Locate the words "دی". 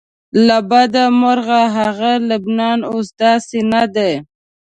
3.95-4.13